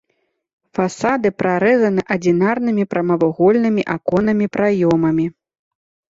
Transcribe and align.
Фасады 0.77 1.27
прарэзаны 1.41 2.01
адзінарнымі 2.15 2.85
прамавугольнымі 2.93 3.83
аконнымі 3.97 4.45
праёмамі. 4.57 5.27